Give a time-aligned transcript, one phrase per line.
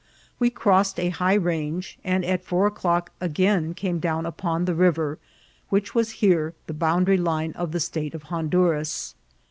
[0.39, 5.19] We crossed a high range, and at four o'clock again came down up<m the river,
[5.69, 9.13] which was here ihe boundary line of the State of Honduras.